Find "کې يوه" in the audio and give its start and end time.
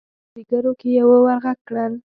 0.79-1.17